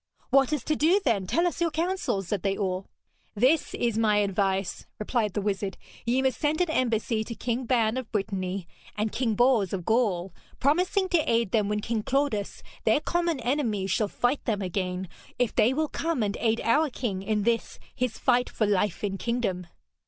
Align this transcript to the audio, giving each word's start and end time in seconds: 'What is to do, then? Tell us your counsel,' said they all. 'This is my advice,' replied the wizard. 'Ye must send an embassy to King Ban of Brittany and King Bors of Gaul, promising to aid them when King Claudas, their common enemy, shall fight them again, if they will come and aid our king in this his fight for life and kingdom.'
'What 0.31 0.51
is 0.51 0.63
to 0.63 0.75
do, 0.75 0.99
then? 1.05 1.27
Tell 1.27 1.45
us 1.45 1.61
your 1.61 1.69
counsel,' 1.69 2.23
said 2.23 2.41
they 2.41 2.57
all. 2.57 2.87
'This 3.35 3.75
is 3.75 3.99
my 3.99 4.15
advice,' 4.17 4.87
replied 4.97 5.33
the 5.35 5.43
wizard. 5.43 5.77
'Ye 6.07 6.23
must 6.23 6.39
send 6.39 6.59
an 6.59 6.71
embassy 6.71 7.23
to 7.23 7.35
King 7.35 7.65
Ban 7.65 7.97
of 7.97 8.11
Brittany 8.11 8.67
and 8.97 9.11
King 9.11 9.35
Bors 9.35 9.73
of 9.73 9.85
Gaul, 9.85 10.33
promising 10.59 11.07
to 11.09 11.31
aid 11.31 11.51
them 11.51 11.69
when 11.69 11.81
King 11.81 12.01
Claudas, 12.01 12.63
their 12.83 12.99
common 12.99 13.39
enemy, 13.41 13.85
shall 13.85 14.07
fight 14.07 14.43
them 14.45 14.63
again, 14.63 15.07
if 15.37 15.53
they 15.53 15.71
will 15.71 15.87
come 15.87 16.23
and 16.23 16.35
aid 16.39 16.61
our 16.63 16.89
king 16.89 17.21
in 17.21 17.43
this 17.43 17.77
his 17.93 18.17
fight 18.17 18.49
for 18.49 18.65
life 18.65 19.03
and 19.03 19.19
kingdom.' 19.19 19.67